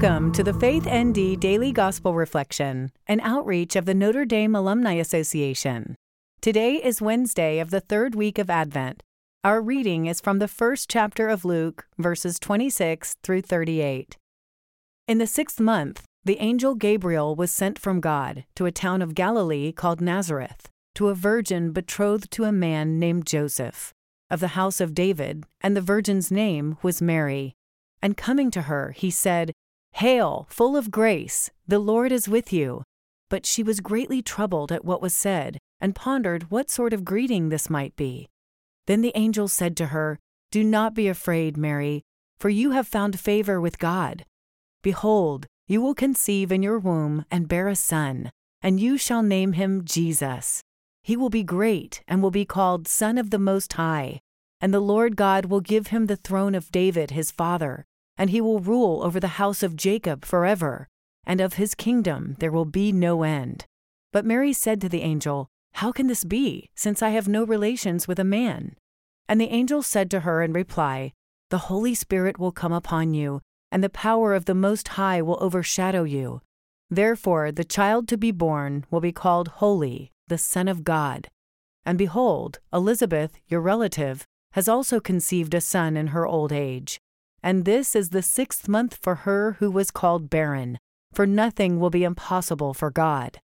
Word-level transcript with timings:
Welcome 0.00 0.32
to 0.32 0.42
the 0.42 0.54
Faith 0.54 0.88
ND 0.90 1.38
Daily 1.38 1.72
Gospel 1.72 2.14
Reflection, 2.14 2.90
an 3.06 3.20
outreach 3.20 3.76
of 3.76 3.84
the 3.84 3.92
Notre 3.92 4.24
Dame 4.24 4.54
Alumni 4.54 4.94
Association. 4.94 5.94
Today 6.40 6.76
is 6.76 7.02
Wednesday 7.02 7.58
of 7.58 7.70
the 7.70 7.80
third 7.80 8.14
week 8.14 8.38
of 8.38 8.48
Advent. 8.48 9.02
Our 9.44 9.60
reading 9.60 10.06
is 10.06 10.18
from 10.18 10.38
the 10.38 10.48
first 10.48 10.88
chapter 10.88 11.28
of 11.28 11.44
Luke, 11.44 11.86
verses 11.98 12.38
26 12.38 13.16
through 13.22 13.42
38. 13.42 14.16
In 15.06 15.18
the 15.18 15.26
sixth 15.26 15.60
month, 15.60 16.04
the 16.24 16.38
angel 16.38 16.74
Gabriel 16.76 17.36
was 17.36 17.50
sent 17.50 17.78
from 17.78 18.00
God 18.00 18.46
to 18.54 18.64
a 18.64 18.72
town 18.72 19.02
of 19.02 19.14
Galilee 19.14 19.70
called 19.70 20.00
Nazareth, 20.00 20.70
to 20.94 21.08
a 21.08 21.14
virgin 21.14 21.72
betrothed 21.72 22.30
to 22.30 22.44
a 22.44 22.52
man 22.52 22.98
named 22.98 23.26
Joseph, 23.26 23.92
of 24.30 24.40
the 24.40 24.56
house 24.56 24.80
of 24.80 24.94
David, 24.94 25.44
and 25.60 25.76
the 25.76 25.82
virgin's 25.82 26.30
name 26.30 26.78
was 26.80 27.02
Mary. 27.02 27.52
And 28.00 28.16
coming 28.16 28.50
to 28.52 28.62
her, 28.62 28.92
he 28.92 29.10
said, 29.10 29.52
Hail, 29.92 30.46
full 30.50 30.76
of 30.76 30.90
grace, 30.90 31.50
the 31.66 31.78
Lord 31.78 32.12
is 32.12 32.28
with 32.28 32.52
you. 32.52 32.82
But 33.28 33.46
she 33.46 33.62
was 33.62 33.80
greatly 33.80 34.22
troubled 34.22 34.72
at 34.72 34.84
what 34.84 35.02
was 35.02 35.14
said, 35.14 35.58
and 35.80 35.94
pondered 35.94 36.50
what 36.50 36.70
sort 36.70 36.92
of 36.92 37.04
greeting 37.04 37.48
this 37.48 37.70
might 37.70 37.94
be. 37.96 38.28
Then 38.86 39.02
the 39.02 39.12
angel 39.14 39.46
said 39.48 39.76
to 39.76 39.86
her, 39.86 40.18
Do 40.50 40.64
not 40.64 40.94
be 40.94 41.06
afraid, 41.06 41.56
Mary, 41.56 42.02
for 42.38 42.48
you 42.48 42.72
have 42.72 42.88
found 42.88 43.20
favor 43.20 43.60
with 43.60 43.78
God. 43.78 44.24
Behold, 44.82 45.46
you 45.68 45.80
will 45.80 45.94
conceive 45.94 46.50
in 46.50 46.62
your 46.62 46.78
womb 46.78 47.24
and 47.30 47.46
bear 47.46 47.68
a 47.68 47.76
son, 47.76 48.32
and 48.62 48.80
you 48.80 48.98
shall 48.98 49.22
name 49.22 49.52
him 49.52 49.84
Jesus. 49.84 50.62
He 51.02 51.16
will 51.16 51.30
be 51.30 51.42
great 51.42 52.02
and 52.08 52.22
will 52.22 52.30
be 52.30 52.44
called 52.44 52.88
Son 52.88 53.18
of 53.18 53.30
the 53.30 53.38
Most 53.38 53.74
High, 53.74 54.20
and 54.60 54.74
the 54.74 54.80
Lord 54.80 55.16
God 55.16 55.46
will 55.46 55.60
give 55.60 55.88
him 55.88 56.06
the 56.06 56.16
throne 56.16 56.54
of 56.54 56.72
David 56.72 57.12
his 57.12 57.30
father 57.30 57.86
and 58.20 58.28
he 58.28 58.40
will 58.42 58.60
rule 58.60 59.02
over 59.02 59.18
the 59.18 59.40
house 59.40 59.62
of 59.62 59.74
Jacob 59.74 60.26
forever, 60.26 60.86
and 61.24 61.40
of 61.40 61.54
his 61.54 61.74
kingdom 61.74 62.36
there 62.38 62.52
will 62.52 62.66
be 62.66 62.92
no 62.92 63.22
end. 63.22 63.64
But 64.12 64.26
Mary 64.26 64.52
said 64.52 64.78
to 64.82 64.90
the 64.90 65.00
angel, 65.00 65.48
How 65.72 65.90
can 65.90 66.06
this 66.06 66.24
be, 66.24 66.68
since 66.74 67.00
I 67.02 67.08
have 67.10 67.26
no 67.26 67.44
relations 67.44 68.06
with 68.06 68.18
a 68.18 68.24
man? 68.24 68.76
And 69.26 69.40
the 69.40 69.48
angel 69.48 69.82
said 69.82 70.10
to 70.10 70.20
her 70.20 70.42
in 70.42 70.52
reply, 70.52 71.14
The 71.48 71.70
Holy 71.70 71.94
Spirit 71.94 72.38
will 72.38 72.52
come 72.52 72.74
upon 72.74 73.14
you, 73.14 73.40
and 73.72 73.82
the 73.82 73.88
power 73.88 74.34
of 74.34 74.44
the 74.44 74.54
Most 74.54 74.88
High 74.88 75.22
will 75.22 75.38
overshadow 75.40 76.04
you. 76.04 76.42
Therefore, 76.90 77.50
the 77.50 77.64
child 77.64 78.06
to 78.08 78.18
be 78.18 78.32
born 78.32 78.84
will 78.90 79.00
be 79.00 79.12
called 79.12 79.48
Holy, 79.48 80.12
the 80.28 80.36
Son 80.36 80.68
of 80.68 80.84
God. 80.84 81.28
And 81.86 81.96
behold, 81.96 82.58
Elizabeth, 82.70 83.38
your 83.48 83.62
relative, 83.62 84.26
has 84.52 84.68
also 84.68 85.00
conceived 85.00 85.54
a 85.54 85.60
son 85.62 85.96
in 85.96 86.08
her 86.08 86.26
old 86.26 86.52
age 86.52 87.00
and 87.42 87.64
this 87.64 87.96
is 87.96 88.10
the 88.10 88.22
sixth 88.22 88.68
month 88.68 88.98
for 89.00 89.14
her 89.26 89.56
who 89.58 89.70
was 89.70 89.90
called 89.90 90.30
barren, 90.30 90.78
for 91.12 91.26
nothing 91.26 91.80
will 91.80 91.90
be 91.90 92.04
impossible 92.04 92.74
for 92.74 92.90
God. 92.90 93.40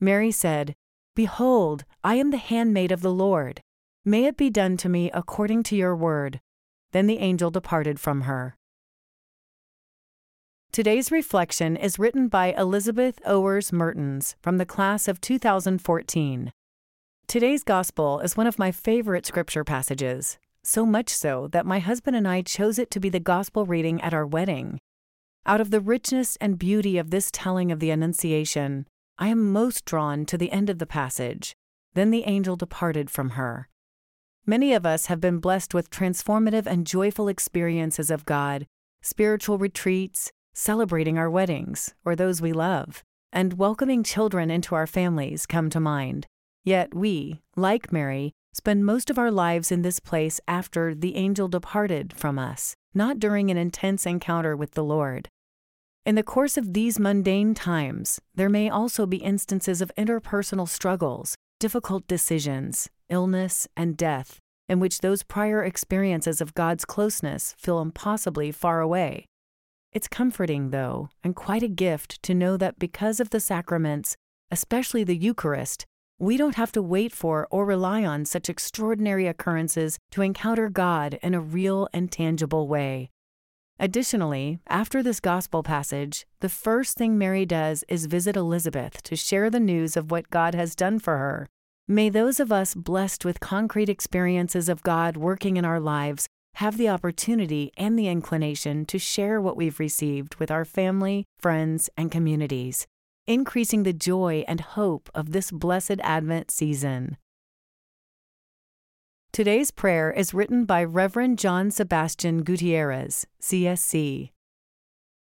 Mary 0.00 0.30
said, 0.30 0.74
Behold, 1.14 1.84
I 2.02 2.14
am 2.14 2.30
the 2.30 2.38
handmaid 2.38 2.92
of 2.92 3.02
the 3.02 3.12
Lord. 3.12 3.60
May 4.04 4.24
it 4.24 4.36
be 4.36 4.50
done 4.50 4.76
to 4.78 4.88
me 4.88 5.10
according 5.12 5.62
to 5.64 5.76
your 5.76 5.94
word. 5.94 6.40
Then 6.92 7.06
the 7.06 7.18
angel 7.18 7.50
departed 7.50 8.00
from 8.00 8.22
her. 8.22 8.56
Today's 10.72 11.10
reflection 11.10 11.76
is 11.76 11.98
written 11.98 12.28
by 12.28 12.54
Elizabeth 12.56 13.20
Owers 13.26 13.72
Mertens 13.72 14.36
from 14.40 14.58
the 14.58 14.64
class 14.64 15.08
of 15.08 15.20
2014. 15.20 16.52
Today's 17.26 17.64
gospel 17.64 18.20
is 18.20 18.36
one 18.36 18.46
of 18.46 18.58
my 18.58 18.70
favorite 18.70 19.26
scripture 19.26 19.64
passages, 19.64 20.38
so 20.62 20.84
much 20.84 21.08
so 21.08 21.48
that 21.52 21.66
my 21.66 21.78
husband 21.78 22.16
and 22.16 22.28
I 22.28 22.42
chose 22.42 22.78
it 22.78 22.90
to 22.92 23.00
be 23.00 23.08
the 23.08 23.20
gospel 23.20 23.66
reading 23.66 24.00
at 24.00 24.14
our 24.14 24.26
wedding. 24.26 24.78
Out 25.46 25.60
of 25.60 25.70
the 25.70 25.80
richness 25.80 26.36
and 26.40 26.58
beauty 26.58 26.98
of 26.98 27.10
this 27.10 27.30
telling 27.32 27.72
of 27.72 27.80
the 27.80 27.90
Annunciation, 27.90 28.86
I 29.18 29.28
am 29.28 29.52
most 29.52 29.84
drawn 29.84 30.26
to 30.26 30.38
the 30.38 30.52
end 30.52 30.70
of 30.70 30.78
the 30.78 30.86
passage. 30.86 31.54
Then 31.94 32.10
the 32.10 32.24
angel 32.24 32.56
departed 32.56 33.10
from 33.10 33.30
her. 33.30 33.68
Many 34.46 34.72
of 34.72 34.86
us 34.86 35.06
have 35.06 35.20
been 35.20 35.38
blessed 35.38 35.74
with 35.74 35.90
transformative 35.90 36.66
and 36.66 36.86
joyful 36.86 37.28
experiences 37.28 38.10
of 38.10 38.24
God, 38.24 38.66
spiritual 39.02 39.58
retreats, 39.58 40.30
celebrating 40.54 41.18
our 41.18 41.30
weddings 41.30 41.94
or 42.04 42.16
those 42.16 42.42
we 42.42 42.52
love, 42.52 43.02
and 43.32 43.58
welcoming 43.58 44.02
children 44.02 44.50
into 44.50 44.74
our 44.74 44.86
families 44.86 45.46
come 45.46 45.70
to 45.70 45.80
mind. 45.80 46.26
Yet 46.64 46.94
we, 46.94 47.40
like 47.56 47.92
Mary, 47.92 48.32
spend 48.52 48.84
most 48.84 49.10
of 49.10 49.18
our 49.18 49.30
lives 49.30 49.70
in 49.70 49.82
this 49.82 50.00
place 50.00 50.40
after 50.48 50.94
the 50.94 51.16
angel 51.16 51.48
departed 51.48 52.12
from 52.12 52.38
us, 52.38 52.74
not 52.94 53.18
during 53.18 53.50
an 53.50 53.56
intense 53.56 54.06
encounter 54.06 54.56
with 54.56 54.72
the 54.72 54.84
Lord. 54.84 55.28
In 56.06 56.14
the 56.14 56.22
course 56.22 56.56
of 56.56 56.72
these 56.72 56.98
mundane 56.98 57.54
times, 57.54 58.20
there 58.34 58.48
may 58.48 58.70
also 58.70 59.06
be 59.06 59.18
instances 59.18 59.80
of 59.80 59.92
interpersonal 59.96 60.68
struggles, 60.68 61.34
difficult 61.58 62.06
decisions, 62.06 62.88
illness, 63.08 63.68
and 63.76 63.96
death, 63.96 64.38
in 64.68 64.80
which 64.80 65.00
those 65.00 65.22
prior 65.22 65.62
experiences 65.62 66.40
of 66.40 66.54
God's 66.54 66.84
closeness 66.84 67.54
feel 67.58 67.80
impossibly 67.80 68.50
far 68.50 68.80
away. 68.80 69.26
It's 69.92 70.08
comforting, 70.08 70.70
though, 70.70 71.10
and 71.22 71.36
quite 71.36 71.62
a 71.62 71.68
gift 71.68 72.22
to 72.22 72.34
know 72.34 72.56
that 72.56 72.78
because 72.78 73.20
of 73.20 73.30
the 73.30 73.40
sacraments, 73.40 74.16
especially 74.50 75.04
the 75.04 75.16
Eucharist, 75.16 75.84
we 76.20 76.36
don't 76.36 76.56
have 76.56 76.70
to 76.70 76.82
wait 76.82 77.12
for 77.12 77.48
or 77.50 77.64
rely 77.64 78.04
on 78.04 78.26
such 78.26 78.50
extraordinary 78.50 79.26
occurrences 79.26 79.98
to 80.10 80.20
encounter 80.20 80.68
God 80.68 81.18
in 81.22 81.32
a 81.32 81.40
real 81.40 81.88
and 81.94 82.12
tangible 82.12 82.68
way. 82.68 83.08
Additionally, 83.78 84.58
after 84.68 85.02
this 85.02 85.18
gospel 85.18 85.62
passage, 85.62 86.26
the 86.40 86.50
first 86.50 86.98
thing 86.98 87.16
Mary 87.16 87.46
does 87.46 87.84
is 87.88 88.04
visit 88.04 88.36
Elizabeth 88.36 89.02
to 89.02 89.16
share 89.16 89.48
the 89.48 89.58
news 89.58 89.96
of 89.96 90.10
what 90.10 90.28
God 90.28 90.54
has 90.54 90.74
done 90.74 90.98
for 90.98 91.16
her. 91.16 91.48
May 91.88 92.10
those 92.10 92.38
of 92.38 92.52
us 92.52 92.74
blessed 92.74 93.24
with 93.24 93.40
concrete 93.40 93.88
experiences 93.88 94.68
of 94.68 94.82
God 94.82 95.16
working 95.16 95.56
in 95.56 95.64
our 95.64 95.80
lives 95.80 96.26
have 96.56 96.76
the 96.76 96.90
opportunity 96.90 97.72
and 97.78 97.98
the 97.98 98.08
inclination 98.08 98.84
to 98.84 98.98
share 98.98 99.40
what 99.40 99.56
we've 99.56 99.80
received 99.80 100.34
with 100.34 100.50
our 100.50 100.66
family, 100.66 101.24
friends, 101.38 101.88
and 101.96 102.12
communities 102.12 102.86
increasing 103.30 103.84
the 103.84 103.92
joy 103.92 104.44
and 104.48 104.60
hope 104.60 105.08
of 105.14 105.30
this 105.30 105.52
blessed 105.52 106.00
Advent 106.02 106.50
season. 106.50 107.16
Today's 109.32 109.70
prayer 109.70 110.10
is 110.10 110.34
written 110.34 110.64
by 110.64 110.82
Reverend 110.82 111.38
John 111.38 111.70
Sebastian 111.70 112.42
Gutierrez, 112.42 113.28
CSC. 113.40 114.30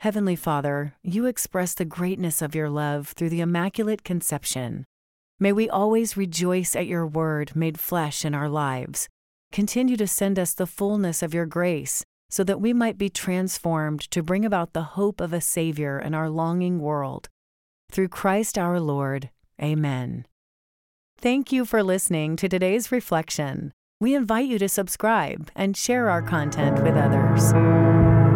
Heavenly 0.00 0.36
Father, 0.36 0.96
you 1.02 1.24
express 1.24 1.72
the 1.72 1.86
greatness 1.86 2.42
of 2.42 2.54
your 2.54 2.68
love 2.68 3.08
through 3.08 3.30
the 3.30 3.40
Immaculate 3.40 4.04
Conception. 4.04 4.84
May 5.40 5.52
we 5.52 5.70
always 5.70 6.14
rejoice 6.14 6.76
at 6.76 6.86
your 6.86 7.06
word 7.06 7.56
made 7.56 7.80
flesh 7.80 8.22
in 8.22 8.34
our 8.34 8.50
lives. 8.50 9.08
Continue 9.50 9.96
to 9.96 10.06
send 10.06 10.38
us 10.38 10.52
the 10.52 10.66
fullness 10.66 11.22
of 11.22 11.32
your 11.32 11.46
grace 11.46 12.04
so 12.28 12.44
that 12.44 12.60
we 12.60 12.74
might 12.74 12.98
be 12.98 13.08
transformed 13.08 14.02
to 14.10 14.22
bring 14.22 14.44
about 14.44 14.74
the 14.74 14.92
hope 14.98 15.22
of 15.22 15.32
a 15.32 15.40
Savior 15.40 15.98
in 15.98 16.12
our 16.12 16.28
longing 16.28 16.80
world. 16.80 17.30
Through 17.90 18.08
Christ 18.08 18.58
our 18.58 18.80
Lord. 18.80 19.30
Amen. 19.62 20.26
Thank 21.18 21.50
you 21.50 21.64
for 21.64 21.82
listening 21.82 22.36
to 22.36 22.48
today's 22.48 22.92
reflection. 22.92 23.72
We 24.00 24.14
invite 24.14 24.46
you 24.46 24.58
to 24.60 24.68
subscribe 24.68 25.50
and 25.56 25.76
share 25.76 26.08
our 26.08 26.22
content 26.22 26.82
with 26.84 26.94
others. 26.94 28.27